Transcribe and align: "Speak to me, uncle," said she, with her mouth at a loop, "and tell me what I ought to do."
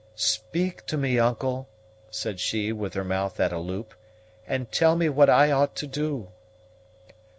"Speak 0.15 0.83
to 0.87 0.97
me, 0.97 1.19
uncle," 1.19 1.69
said 2.09 2.39
she, 2.39 2.73
with 2.73 2.95
her 2.95 3.03
mouth 3.03 3.39
at 3.39 3.53
a 3.53 3.59
loop, 3.59 3.93
"and 4.47 4.71
tell 4.71 4.95
me 4.95 5.09
what 5.09 5.29
I 5.29 5.51
ought 5.51 5.75
to 5.75 5.85
do." 5.85 6.29